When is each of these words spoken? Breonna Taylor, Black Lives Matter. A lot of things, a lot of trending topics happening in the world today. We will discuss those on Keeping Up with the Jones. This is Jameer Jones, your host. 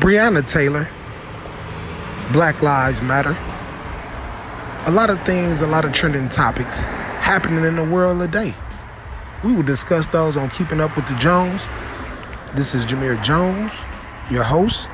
Breonna 0.00 0.46
Taylor, 0.46 0.88
Black 2.32 2.62
Lives 2.62 3.00
Matter. 3.00 3.36
A 4.86 4.90
lot 4.90 5.10
of 5.10 5.22
things, 5.22 5.60
a 5.60 5.66
lot 5.66 5.84
of 5.84 5.92
trending 5.92 6.28
topics 6.28 6.84
happening 7.20 7.64
in 7.64 7.76
the 7.76 7.84
world 7.84 8.20
today. 8.20 8.52
We 9.44 9.54
will 9.54 9.62
discuss 9.62 10.06
those 10.06 10.36
on 10.36 10.50
Keeping 10.50 10.80
Up 10.80 10.94
with 10.96 11.06
the 11.08 11.14
Jones. 11.16 11.64
This 12.54 12.74
is 12.74 12.84
Jameer 12.84 13.22
Jones, 13.22 13.72
your 14.30 14.42
host. 14.42 14.88